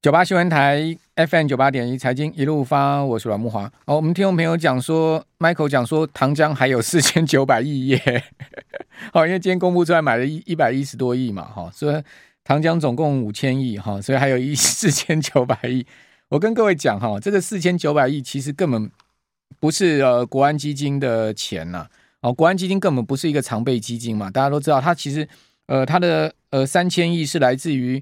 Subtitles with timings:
[0.00, 3.64] 九八新闻台 FM 九八点一财经一路发，我是阮慕华。
[3.84, 8.24] 哦，我们听众朋友讲说，Michael 讲说，糖浆还有四千九百亿耶。
[9.12, 12.00] 好， 因为今天公布出来买了一一百一十多亿嘛，哈，所以
[12.44, 15.84] 糖浆总共五千亿，哈，所以还有一四千九百亿。
[16.28, 18.88] 我跟各位讲哈，这个四千九百亿其实根本
[19.58, 21.88] 不是呃国安基金的钱呐，
[22.20, 25.28] 哦，国安基金根本不是一个常备基金嘛，大家都知道，它其实
[25.66, 28.00] 呃它的呃三千亿是来自于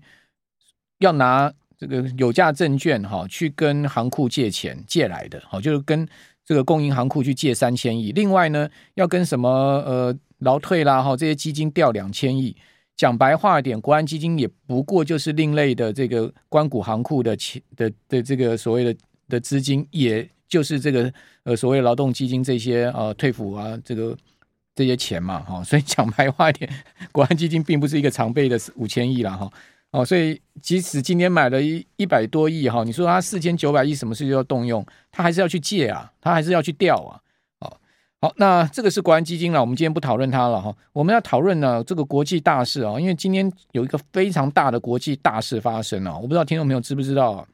[0.99, 1.51] 要拿。
[1.79, 6.07] 这个有价证券哈，去跟行库借钱借来的，好，就是跟
[6.45, 8.13] 这个工银行库去借三千亿。
[8.13, 12.57] 另外呢，要跟什么呃劳退啦哈这些基金调两千亿。
[12.97, 18.97] 讲白话点，国安基金也不过就是另类的这个关谷行库的钱的的这个所谓的
[19.29, 24.17] 的资金，也就是这个呃所谓劳动基金这些呃退抚啊这个
[24.75, 25.63] 这些钱嘛哈。
[25.63, 26.73] 所以讲白话点，
[27.13, 29.45] 国安基金并不是一个常备的五千亿了哈。
[29.45, 29.53] 哦，
[29.97, 37.19] 哦所以即使今天买了一一百多亿哈，你说他四千九百亿什么事就要动用，他还是要去借啊，他还是要去调啊。
[37.61, 37.79] 哦，
[38.21, 40.77] 好，那这个是国安基金了，我们今天不讨论它了哈。
[40.93, 47.47] 我们要讨论呢这个国际大事啊，因为今天有一个非常大的国际大事发生啊，我不知道听众朋友知不知道啊？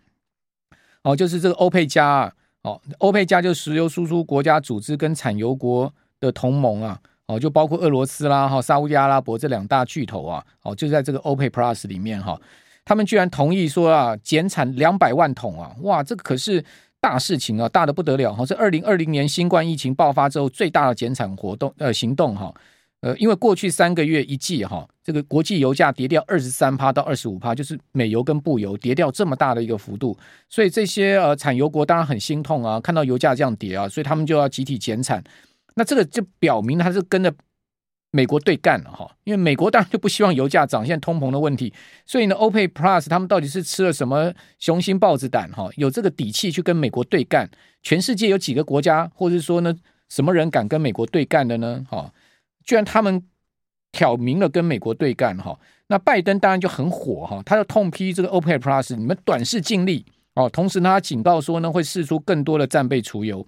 [1.05, 2.33] 哦，就是这个欧佩加啊，
[2.63, 7.01] 哦，欧佩加就石油输出国家组织跟产油国的同盟啊。
[7.29, 12.39] 哦，就包括俄罗斯啦，哈，沙乌地阿拉伯这两大巨头啊，哦，就在这个 OPEC Plus 里面哈，
[12.85, 16.63] 他们居然同意说啊，减产两百万桶啊，哇，这个可是
[17.01, 22.53] 大事情啊，大的不得了哈，是二零二零年新冠疫情爆发之后最大的减产活动呃行动哈，
[23.03, 35.23] 呃，因为过去三个月一季哈，这个国际油价跌掉二十三趴到二十五趴，就是美油跟布油跌掉这么大的一个幅度，所以这些呃产油国当然很心痛啊，看到油价这样跌啊，所以他们就要集体减产。
[35.75, 37.35] 那这个就表明他是跟着
[38.11, 41.73] 美国对干了哈，因为美国当然就不希望油价涨，现在通膨的问题，
[42.05, 47.51] 所以呢，OPEC Plus 他们到底是吃了什么雄心豹子胆哈，有这个底气去跟美国对干？
[47.83, 49.75] 全世界有几个国家，或者说呢，
[50.11, 51.85] 什么人敢跟美国对干的呢？
[51.89, 52.13] 哈，
[52.65, 53.27] 居然他们
[53.93, 60.05] 挑明了跟美国对干哈，那拜登当然就很火哈，他就痛批这个 OPEC Plus 你们短视尽利
[60.35, 63.47] 哦，同时呢，他警告说呢，会释出更多的战备储油。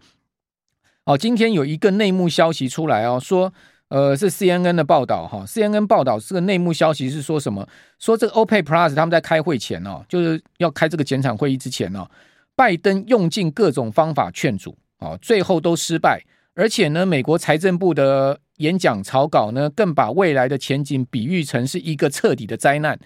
[1.05, 3.53] 哦，今天有一个内幕消息出来哦，说，
[3.89, 7.67] 呃，是 CNN 的报道哈，CNN 报道这个内幕消息是说什么？
[7.99, 12.09] 说这个 OPEC Plus 他们在开会前哦，就是要开这个减产会议之前哦，
[12.57, 16.23] 拜登用尽各种方法劝阻，哦，最后都失败，
[16.55, 22.99] 而且呢，美国财政部的演讲草稿呢，更把未来的前景比喻成是一个彻底的灾难。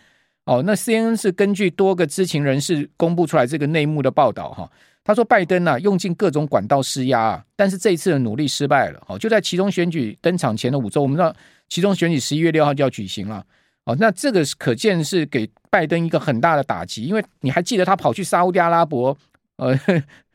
[0.44, 4.70] 哦，那 CNN 是根据多个知情人士公布出来这个内幕的报道哈。
[5.08, 9.02] 他说：“拜登啊，用尽各种管道施压啊，但是这一次的努力失败了。
[9.06, 11.34] 哦，就在其中选举登场前的五周，我们知道
[11.66, 13.42] 其中选举十一月六号就要举行了。
[13.84, 19.16] 哦，那这个可见是给拜登一个很大的打击，因为你还记得他跑去沙乌地阿拉伯，
[19.56, 19.74] 呃，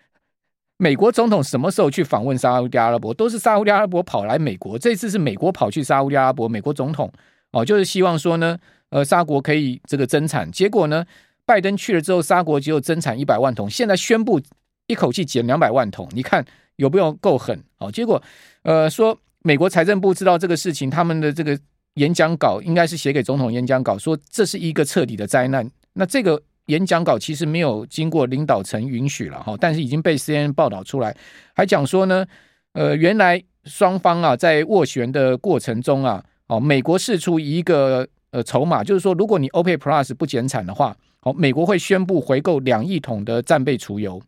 [0.77, 3.13] 美国总统什么时候去访问沙乌地阿拉伯？
[3.13, 7.13] 都是沙乌地阿拉伯跑来美国，这次是美国跑去沙乌地阿拉伯，美国总统
[7.51, 8.57] 哦，就是希望说呢，
[8.89, 10.51] 呃，沙国可以这个增产。
[10.51, 11.05] 结果呢，
[11.45, 14.41] 拜登去了之后，沙国只有增产一百万桶，现在宣布。”
[14.87, 16.45] 一口气减两百万桶，你看
[16.75, 17.57] 有没有够狠？
[17.77, 18.21] 好，结果
[18.63, 21.57] 呃说美国财政部知道这个事情，他们的这个
[21.95, 25.69] 演讲稿应该是写给总统演讲稿，说这是一个彻底的灾难。
[25.93, 31.15] 那这个演讲稿其实没有经过领导层允许了哈，但是已经被 CNN 报道出来，
[31.53, 32.25] 还讲说呢，
[32.73, 44.21] 呃，原来双方啊在斡旋的过程中啊，哦，美国释出一个呃筹码，就是说如果你 OPEC Plus 不减产的话，好，美国会宣布回购两亿桶的战备储油。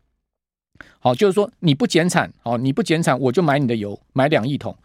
[1.06, 4.76] 好，就是说你不减产，好，你不减产，我就买你的油，买两亿桶，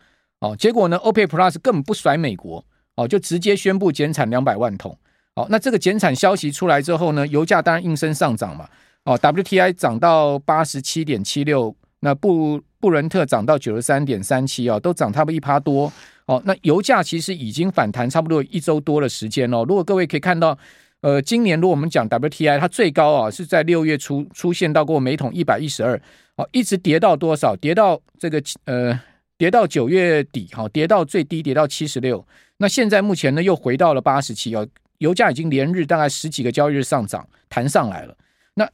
[0.41, 2.63] 哦，结果呢，OPEC Plus 根本不甩美国，
[2.97, 4.95] 哦，就直接宣布减产两百万桶，
[5.35, 8.69] 好，那这个减产消息出来之后呢，油价当然应声上涨嘛，
[9.05, 15.91] 哦，WTI 涨到八十七点七六，那布布伦特涨到九十三点三七，哦，都涨差不多一趴多，
[16.27, 20.59] 哦，那油价其实已经反弹差不多一周多的时间哦，如果各位可以看到。
[21.03, 25.99] 呃，今年如果我们讲 WTI，它最高啊是在六月初出现到过每桶一百一十二，
[26.37, 27.57] 哦，一直跌到多少？
[27.57, 29.01] 跌到这个呃，
[29.39, 32.23] 跌到九月底，哈，跌到最低跌到七十六。
[32.59, 38.15] 那现在目前呢又回到了八十七，哦，油价已经连日大概十几个交易日上涨，弹上来了。
[38.53, 38.69] 那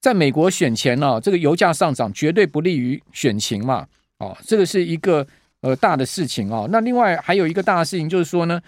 [0.00, 3.86] 在美国选前呢，这个油价上涨绝对不利于选情嘛，
[4.18, 5.24] 哦，这个是一个
[5.60, 6.68] 呃大的事情哦。
[6.72, 8.60] 那另外还有一个大的事情就是说呢。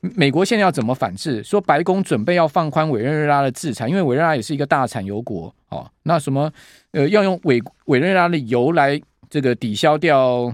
[0.00, 1.42] 美国现在要怎么反制？
[1.42, 5.90] 说白宫准备要放宽委内瑞拉的制裁，因为委内瑞拉也是一个大产油国哦。
[6.04, 6.52] 那什么
[6.92, 10.44] 呃，要用委委内瑞拉的油来这个抵消掉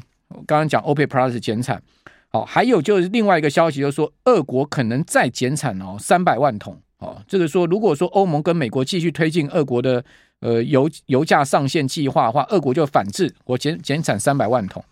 [0.46, 1.82] 刚刚讲 OPEC Plus 减产。
[2.30, 10.02] 好，还有就是另外一个消息，就是说俄国可能再减产哦，三百万桶哦，这个说如果说欧盟跟美国继续推进俄国的
[10.40, 14.82] 呃油油价上限计划的话，俄国就反制，我减减产三百万桶。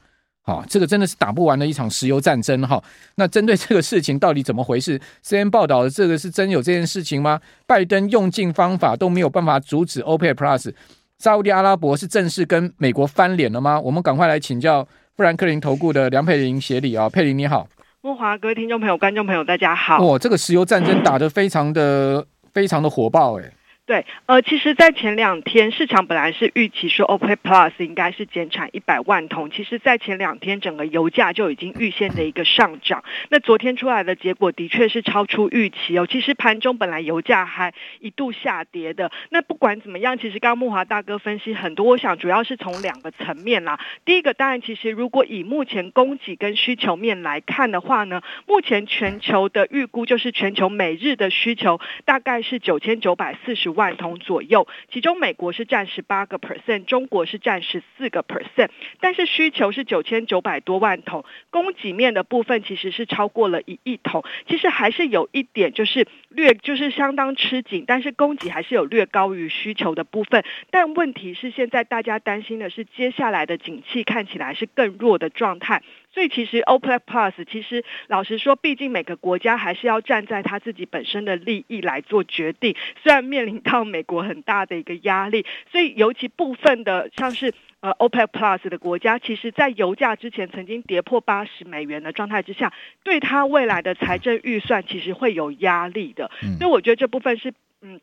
[0.44, 2.84] 好、哦，这个真的是打不完的一场石油战争哈、哦。
[3.14, 7.40] 那针对这个事情到底怎么回事？CNN 报道的这个是真有这件事情吗？
[7.64, 10.72] 拜登用尽方法都没有办法阻止 OPEC Plus，
[11.20, 13.80] 沙乌地阿拉伯是正式跟美国翻脸了吗？
[13.80, 14.84] 我们赶快来请教
[15.16, 17.68] 富兰克林投顾的梁佩玲协理啊，佩玲你好，
[18.00, 20.04] 慕驊各位听众朋友、观众朋友大家好。
[20.04, 23.48] 哦，这个石油战争打得非常的非常的火爆哎。
[23.84, 29.50] 对，呃，其实，在前两天，市场本来是预期说 OPEC Plus 应该是减产一百万桶。
[29.50, 33.02] 其实，在前两天，整个油价就已经预先的一个上涨。
[33.28, 36.06] 那昨天出来的结果的确是超出预期哦。
[36.08, 39.10] 其实盘中本来油价还一度下跌的。
[39.30, 43.80] 那不管怎么样，其实刚刚慕驊大哥分析很多，我想主要是从两个层面啦。
[44.04, 58.68] 第一个，当然，其实如果以目前供给跟需求面来看的话呢，目前全球的预估就是全球每日的需求大概是九千九百四十万桶左右，其中美国是占十八个 percent，中国是占十四个 percent，
[59.00, 75.82] 但是需求是九千九百多万桶，供给面的部分其实是超过了一亿桶，其实还是有一点就是略就是相当吃紧，但是供给还是有略高于需求的部分，但问题是现在大家担心的是接下来的景气看起来是更弱的状态。
[76.12, 82.76] 所以其实 OPEC Plus 其实老实说，毕竟每个国家还是要站在他自己本身的利益来做决定。
[83.02, 92.72] 虽然面临到美国很大的一个压力，所以尤其部分的像是呃 OPEC Plus 的国家，其实在油价之前曾经跌破八十美元的状态之下，
[93.02, 96.30] 对它未来的财政预算其实会有压力的。
[96.58, 98.00] 所以我觉得这部分是嗯。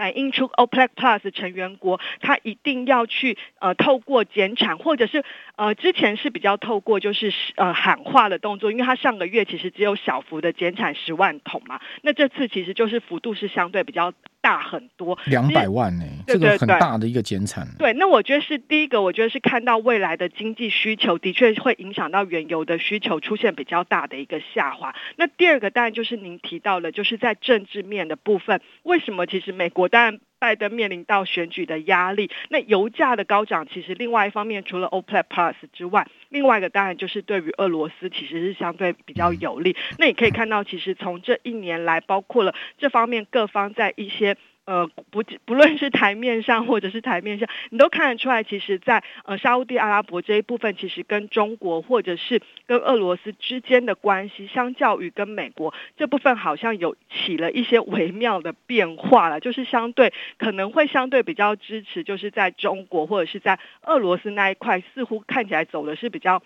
[0.00, 5.22] 反映出 OPEC Plus 成员国，他一定要去呃透过减产，或者是
[5.56, 17.66] 呃之前是比较透过就是呃喊话的动作，因为他上个月其实只有小幅的减产十万桶嘛，那这次其实就是幅度是相对比较大很多，两百万呢、欸，这个很大的一个减产。
[17.78, 24.94] 对，那我觉得是第一个，我觉得是看到未来的经济需求的确会影响到原油的需求出现比较大的一个下滑。
[25.16, 30.20] 那第二个当然就是您提到了，就是在政治面的部分，为什么其实美国当然。
[30.40, 39.76] 拜登面临到选举的压力，那油价的高涨，其实另外一方面，除了 OPEC Plus 之外，另外一个当然就是对于俄罗斯其实是相对比较有利。
[39.98, 44.36] 那你可以看到，其实从这一年来，包括了这方面各方在一些。
[44.70, 66.40] 呃，不不论是台面上或者是台面上，你都看得出来，其实在，在呃沙乌地阿拉伯这一部分，其实跟中国或者是跟俄罗斯之间的关系，相较于跟美国这部分，好像有起了一些微妙的变化了，就是相对可能会相对比较支持，就是在中国或者是在俄罗斯那一块，似乎看起来走的是比较。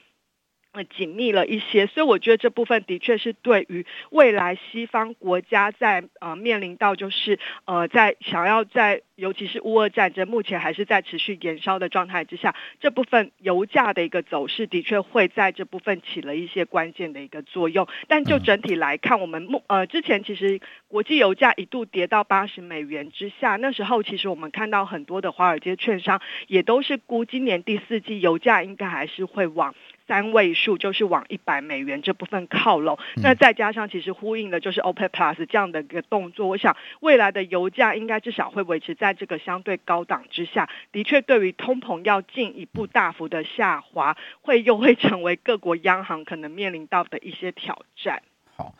[0.74, 17.86] 呃，紧密了一些，所以我觉得这部分的确是对于未来西方国家在呃面临到就是呃在想要在尤其是乌俄战争目前还是在持续延烧的状态之下，这部分油价的一个走势的确会在这部分起了一些关键的一个作用。
[18.08, 29.72] 但就整体来看，我们目呃之前其实国际油价一度跌到八十美元之下，那时候其实我们看到很多的华尔街券商也都是估今年第四季油价应该还是会往。
[30.06, 40.68] 三位数就是往一百美元这部分靠拢，那再加上其实呼应的就是 OPEC Plus 这样的一个动作，我想未来的油价应该至少会维持在这个相对高档之下。
[40.92, 48.22] 的确，对于通膨要进一步大幅的下滑，会又会成为各国央行可能面临到的一些挑战。
[48.54, 48.74] 好，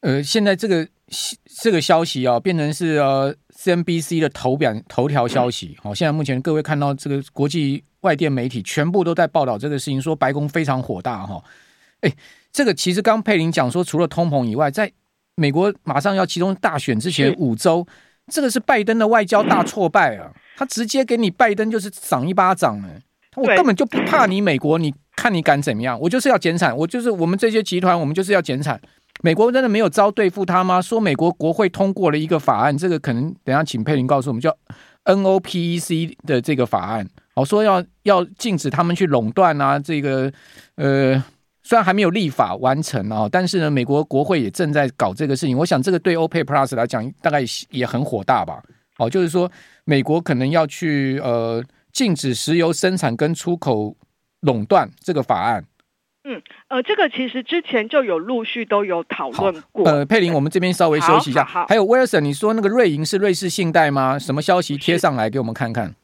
[0.00, 0.88] 呃，现在这个
[1.60, 5.76] 这个消息啊，变成是呃 CNBC 的头版头条消息。
[5.82, 7.84] 好，现在目前各位看到这个国际。
[8.02, 11.42] 外电媒体全部都在报道这个事情，说白宫非常火大哈。
[12.02, 12.12] 哎，
[12.52, 14.92] 这个其实刚佩林讲说，除了通膨以外，在
[15.34, 17.86] 美国马上要期中大选之前五周，
[18.30, 20.30] 这个是拜登的外交大挫败啊！
[20.56, 22.88] 他直接给你拜登就是赏一巴掌呢。
[23.36, 25.98] 我根本就不怕你美国，你看你敢怎么样？
[25.98, 28.80] 我就是要减产，我就是我们这些集团，我们就是要减产。
[29.22, 30.82] 美国真的没有招对付他吗？
[30.82, 34.54] 说美国国会通过了一个法案，这个可能等下请佩林告诉我们，叫
[35.04, 37.08] NOPEC 的这个法案。
[37.34, 40.30] 好，说要要禁止他们去垄断啊，这个
[40.74, 41.22] 呃，
[41.62, 45.56] 虽然还没有立法完成啊，但是呢，美国国会也正在搞这个事情。
[45.56, 48.62] 我想这个对 OPEC Plus 来讲，大概也很火大吧。
[48.98, 49.50] 哦，就是说
[49.84, 53.96] 美国可能要去呃禁止石油生产跟出口
[54.40, 55.64] 垄断这个法案。
[56.24, 59.84] 嗯，呃，这个其实之前就有陆续都有讨论过。
[59.88, 61.44] 呃，佩林，我们这边稍微休息一下。
[61.44, 64.18] 好，还有威尔森，你说那个瑞银是瑞士信贷吗？
[64.18, 65.94] 什么消息贴上来给我们看看？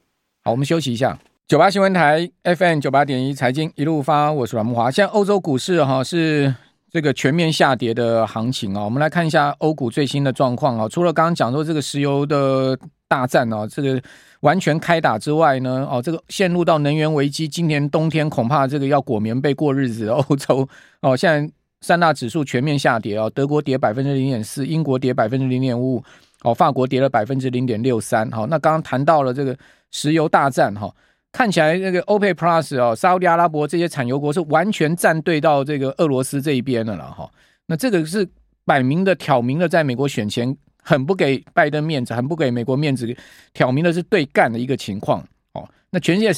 [0.43, 1.17] 好，我们休息一下。
[1.47, 4.91] 九八新闻台 FM 九八点一财经一路发，我是阮木华。
[4.91, 6.53] 现在欧洲股市哈是
[6.91, 10.89] 这个全面下跌的行情啊，我们来看一下欧股最新的状况啊。
[10.89, 14.03] 除了刚刚讲说这个石油的大战啊，这个
[14.40, 20.14] 完全开打之外呢，哦，这个陷入到能源危机，今年冬天恐怕这个要裹棉被过日子的。
[20.16, 20.68] 欧洲
[21.00, 26.04] 哦，现在三大指数全面下跌啊，德国跌百分之零点四，英国跌百分之零点五五，
[26.42, 28.30] 哦，法国跌了百分之零点六三。
[28.30, 29.57] 好，那刚刚谈到了这个
[29.90, 30.92] 石油大战哈。
[31.30, 37.30] 看起来那个 OPEC Plus 哦，沙乌地阿拉伯这些产油国是完全站队到这个俄罗斯这一边的了哈。
[37.66, 38.26] 那这个是
[38.64, 40.57] 摆明的挑明了，在美国选前
[40.88, 43.14] 很不给拜登面子，很不给美国面子，
[43.52, 45.68] 挑明的是对干的一个情况哦。
[45.90, 46.33] 那全世界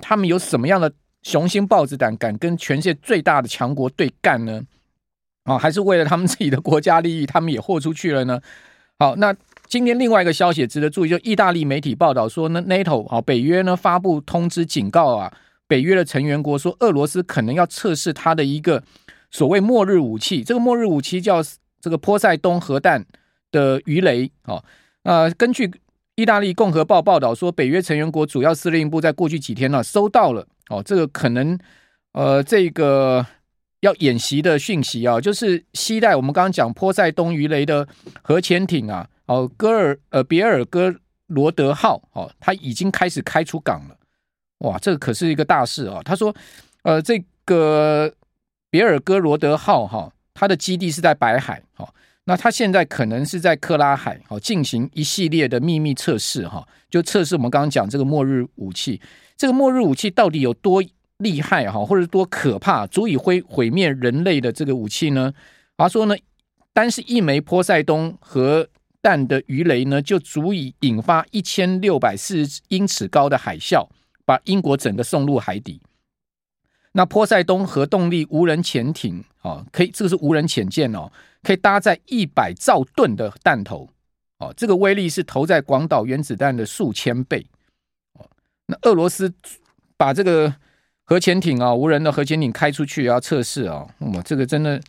[0.00, 0.90] 他们有什么样的
[1.22, 4.62] 雄心豹子胆，敢跟全世界最大的强国对干呢？
[5.44, 8.40] 啊，还是为了他们自己的国家利益，他们也豁出去了呢？
[8.98, 9.36] 好，那。
[9.68, 15.32] 今天另外一个消息值得注意，就意大利媒体报道说呢，NATO 啊，北约呢发布通知警告啊，
[15.68, 18.82] 北约的成员国说，俄罗斯可能要测试它的一个
[19.30, 21.40] 所谓末日武器，这个末日武器叫
[21.80, 23.06] 这个波塞冬核弹
[23.50, 24.62] 的鱼雷啊。
[25.02, 25.70] 呃，根据
[26.16, 31.58] 意大利共和报报道说，北约成员国主要司令部在过去几天呢、收到了哦，这个可能
[32.12, 33.24] 呃这个
[33.80, 37.86] 要演习的讯息啊，就是携带我们刚刚讲波塞冬鱼雷的
[38.22, 39.08] 核潜艇啊。
[39.26, 40.92] 哦，戈尔呃，别尔哥
[41.28, 43.96] 罗德号哦，他已经开始开出港了，
[44.58, 46.02] 哇，这个可是一个大事啊！
[46.04, 46.34] 他说，
[46.82, 48.12] 呃，这个
[48.70, 51.88] 别尔哥罗德号哈，它的基地是在白海，哈，
[52.30, 59.00] 那他现在可能是在克拉海，哦，进行一系列的秘密测试，哈，就测试我们刚刚讲这个末日武器，
[59.36, 60.80] 这个末日武器到底有多
[61.16, 65.34] 厉害，哈，或者多可怕，足以毁毁灭人类的这个武器呢？
[65.76, 66.14] 他说呢，
[66.72, 68.68] 单是一枚波塞冬核
[69.02, 73.88] 弹的鱼雷呢，就足以引发一千六百四十英尺高的海啸，
[74.24, 75.82] 把英国整个送入海底。
[76.92, 81.10] 那波塞冬核动力无人潜艇哦，可以，这个是无人潜舰哦，
[81.42, 83.88] 可以搭载一百兆吨的弹头
[84.38, 87.46] 哦，这个威力是投在广岛原子弹的数千倍
[88.14, 88.26] 哦。
[88.66, 89.32] 那俄罗斯
[89.96, 90.54] 把这个
[91.04, 94.80] 核潜艇啊，无人的核潜艇开出去要测试啊，那么这个真的。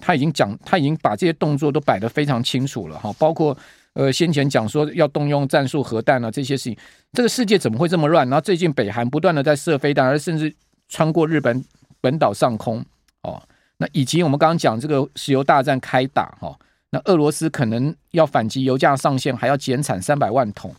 [0.00, 3.58] 他已经讲，他已经把这些动作都摆得非常清楚了哈，包括
[3.94, 6.78] 呃先前讲说要动用战术核弹啊这些事情，
[7.12, 8.24] 这个世界怎么会这么乱？
[8.28, 10.54] 然后最近北韩不断的在射飞弹，而甚至
[10.88, 11.64] 穿过日本
[12.00, 12.80] 本岛上空
[13.22, 13.42] 哦，
[13.80, 16.54] 那以及我们刚刚讲这个石油大战开打哈，
[16.90, 20.74] 那俄罗斯可能要反击，油价上限还要减产三百万桶，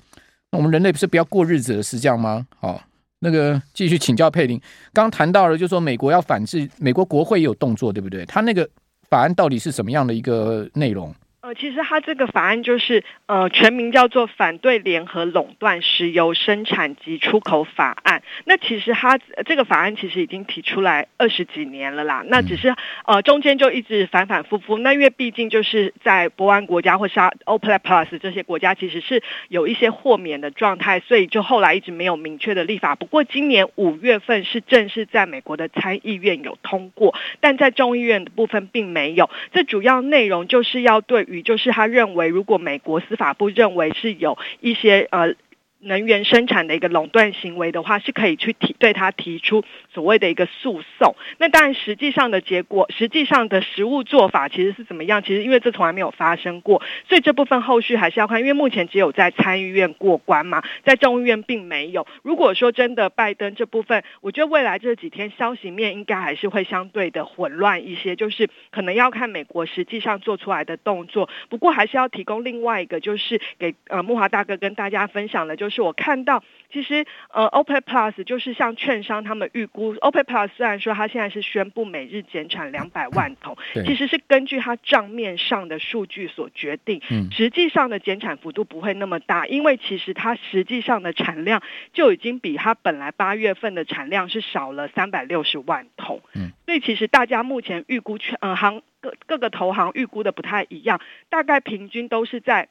[0.51, 2.45] 那我们人类不是不要过日子了是这样吗？
[2.59, 2.81] 好，
[3.19, 4.57] 那个继续请教佩林，
[4.93, 8.25] 刚刚谈到了，就是说美国要反制，美国国会也有动作，对不对？
[8.25, 8.69] 他那个。
[9.09, 11.13] 法案到底是什么样的一个内容？
[11.51, 18.19] 呃，其实它这个法案就是呃，全名叫做《反对联合垄断石油生产及出口法案》。
[18.45, 22.23] 那其实它这个法案其实已经提出来二十几年了啦。
[22.27, 22.73] 那只是
[23.05, 24.77] 呃中间就一直反反复复。
[24.77, 32.95] 那因为毕竟就是在波湾国家或是 OPEC Plus 这些国家其实是有一些豁免的状态，所以就后来一直没有明确的立法。
[32.95, 39.29] 不过今年五月份是正式在美国的参议院有通过，但在众议院的部分并没有。
[39.51, 41.25] 这主要内容就是要对。
[41.31, 45.35] 于就是他认为，如果美国司法部认为是有一些呃。
[45.81, 51.15] 能源生产的一个垄断行为的话，是可以去提对他提出所谓的一个诉讼。
[51.39, 55.23] 那当然，实际上的结果，实际上的实务做法其实是怎么样？
[55.23, 58.39] 其实因为这从来没有发生过，所以这部分后续还是要看。
[58.39, 62.05] 因为目前只有在参议院过关嘛，在众议院并没有。
[62.21, 71.27] 如果说真的拜登这部分，我觉得未来这几天消息面应该还是会相对的混乱一些，就是可能要看美国实际上做出来的动作。
[71.49, 75.70] 不过还是要提供另外一个，就是给呃木华大哥跟大家分享的，就。
[75.71, 87.01] 是我看到，其实呃，OPEC Plus 就是像券商他们预估，OPEC Plus 虽然说它现在是宣布每日减产两百万桶，其实是根据它账面上的数据所决定，
[87.31, 91.63] 实际上的减产幅度不会那么大，因为其实它实际上的产量
[91.93, 96.51] 就已经比它本来八月份的产量是少了三百六十万桶，嗯。
[96.65, 102.67] 所以其实大家目前预估券呃行各各个投行预估的不太一样，大概平均都是在。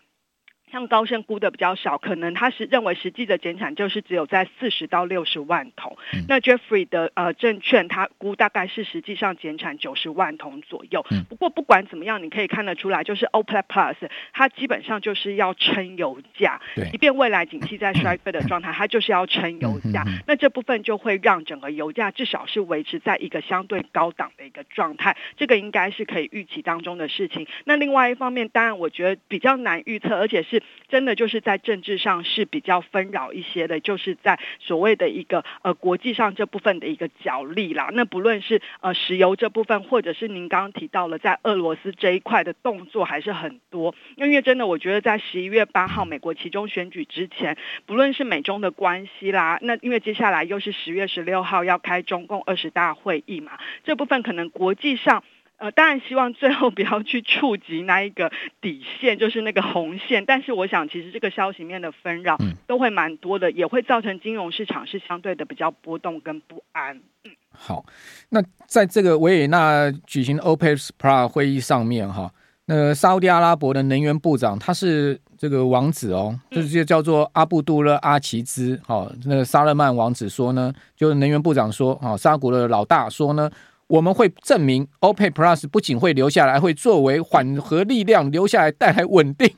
[0.70, 5.96] 像高盛估的比较少，可能他是认为实际的减产就是只有在四十到六十万桶。
[6.12, 11.04] 嗯、那 Jeffrey 的呃证券他估大概是实际上减产九十万桶左右。
[11.10, 13.96] 嗯、不过不管怎么样，你可以看得出来，就是 OPEC Plus
[14.32, 20.04] 它基本上就是要撑油价，对即便未来景气在衰退的状态，它就是要撑油价。
[20.06, 27.46] 嗯、那这部分就会让整个油价至少是维持在一个相对高档的一个状态，这个应该是可以预期当中的事情。
[27.64, 30.59] 那另外一方面，当然我觉得比较难预测，而且是。
[30.88, 37.90] 真的就是在政治上是比较纷扰一些的，就是在所谓的一个呃国际上这部分的一个角力啦。
[37.92, 43.94] 那不论是呃石油这部分，或者是您刚刚提到了在俄罗斯这一块的动作还是很多。
[44.16, 53.52] 因为真的，我觉得在十一月八号美国期中选举之前，不论是美中的关系啦，那因为接下来又是十月十六号要开中共二十大会议嘛，
[53.84, 55.22] 这部分可能国际上。
[55.60, 60.24] 呃，当然希望最后不要去触及那一个底线，就是那个红线。
[60.24, 66.96] 但是我想，其实这个消息面的纷扰都会蛮多的，也会造成金融市场是相对的比较波动跟不安。
[67.24, 67.84] 嗯，好，
[68.30, 72.32] 那在这个维也纳举行 OPEC Plus 会议上面，哈，
[72.64, 78.80] 那个沙乌地阿拉伯的能源部长他是这个王子哦，这就叫做阿布杜勒阿齐兹。
[78.86, 83.50] 哈，那个沙勒曼王子说呢，就是能源部长说，哈，沙国的老大说呢。
[83.90, 89.52] 我们会证明，OPEC Plus 不仅会留下来，会作为缓和力量留下来，带来稳定。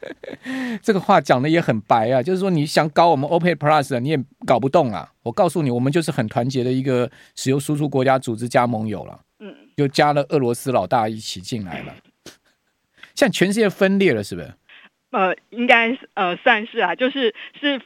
[0.82, 5.10] 这个话讲的也很白啊，就是说你想搞我们 OPEC Plus，你也搞不动啊。
[5.22, 9.20] 我告诉你，我们就是很团结的一个石油输出国家组织加盟友了。
[9.40, 11.94] 嗯，就加了俄罗斯老大一起进来了。
[13.14, 14.52] 现在全世界分裂了，是不是？
[15.12, 17.80] 呃，应该呃算是啊，就是是。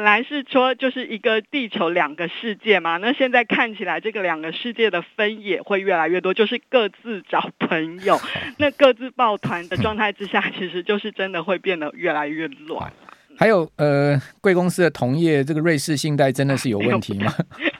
[0.00, 8.18] 本来是说就是一个地球两个世界嘛，那现在看起来这个两个世界的分野会越来越多，就是各自找朋友，
[8.56, 12.90] 那各自抱团的状态之下，其实就是真的会变得越来越乱。
[13.36, 17.30] 还有呃，贵公司的同业这个瑞士信贷真的是有问题吗？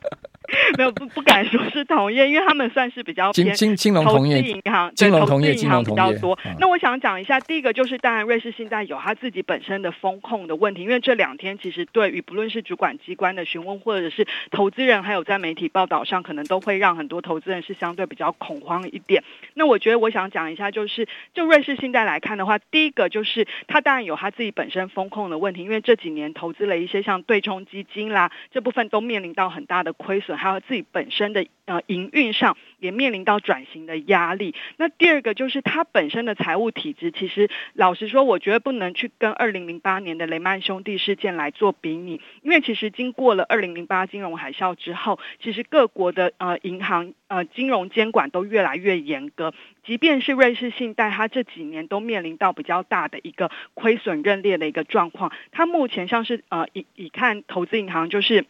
[0.78, 6.38] 没有不不敢说是同业，因为他们算是比较偏金金融同业银行，金融同业银行比较多。
[6.58, 19.24] 那我想讲一下，第一个就是当然瑞士信贷有他自己本身的风控的问题，因为这两天其实对于不论是主管机关的询问，或者是投资人，还有在媒体报道上，可能都会让很多投资人是相对比较恐慌一点。
[19.54, 30.59] 那我觉得我想讲一下，就是就瑞士信贷来看的话，第一个就是他当然有他自己本身风控的问题，因为这几年投资了一些像对冲基金啦，这部分都面临到很大的亏损，还有。
[30.60, 34.54] 自己本身的呃营运上也面临到转型的压力。
[34.76, 49.54] 那第二个就是它本身的财务体制，其实老实说，我觉得不能去跟二零零八年的雷曼兄弟事件来做比拟，因为其实经过了二零零八金融海啸之后，其实各国的呃银行呃金融监管都越来越严格。
[49.84, 55.32] 即便是瑞士信贷，它这几年都面临到比较大的一个亏损认列的一个状况。
[55.50, 58.44] 它目前像是呃以以看投资银行就是。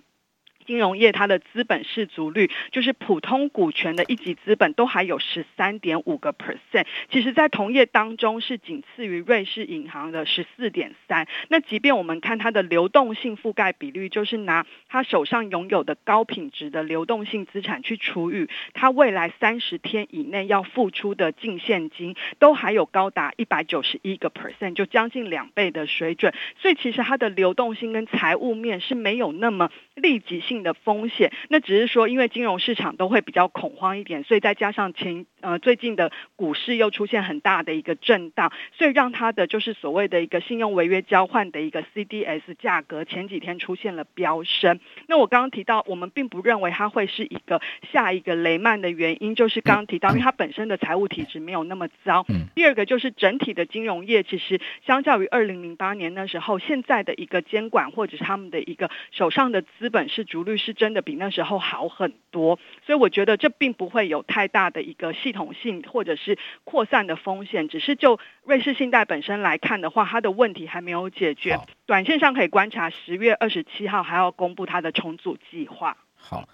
[0.66, 11.26] 金融业它的资本适足率，就是普通股权的一级资本都还有十三点五个 percent，其实在同业当中是仅次于瑞士银行的十四点三。
[11.48, 26.32] 那即便我们看它的流动性覆盖比率，就是拿他手上拥有的高品质的流动性资产去除以他未来三十天以内要付出的净现金，都还有高达一百九十一个 percent，就将近两倍的水准。
[26.60, 29.70] 所以其实它的流动性跟财务面是没有那么
[30.00, 44.80] 立即性的风险，那只是说，因为金融市场都会比较恐慌一点，所以再加上前呃最近的股市又出现很大的一个震荡，所以让它的就是所谓的一个信用违约交换的一个 CDS 价格前几天出现了飙升。
[45.06, 47.60] 那我刚刚提到，我们并不认为它会是一个
[47.92, 52.26] 下一个雷曼的原因，就是刚刚提到，因为它本身的财务体质没有那么糟。
[52.54, 71.58] 第二个就是整体的金融业其实相较于二零零八年那时候，现在的一个监管或者是他们的一个手上的资本是逐率是真的比那时候好很多，所以我觉得这并不会有太大的一个系统性或者是扩散的风险，只是就瑞士信贷本身来看的话，它的问题还没有解决。
[71.84, 75.96] 短线上可以观察十月二十七号还要公布它的重组计划。
[76.14, 76.48] 好，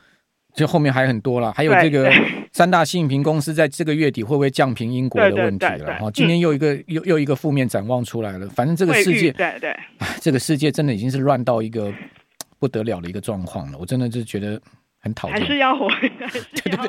[0.54, 2.10] 这后面还很多了，还有这个
[2.52, 5.98] 三大信评公司在这个月底会不会降评英国的问题了？
[5.98, 8.48] 哈，今天又一个又又一个负面展望出来了。
[8.48, 9.76] 反正这个世界，对对，
[10.20, 11.92] 这个世界真的已经是乱到一个。
[12.58, 14.60] 不得了的一个状况了，我真的是觉得
[14.98, 15.38] 很讨厌。
[15.38, 16.86] 还是要活，还是要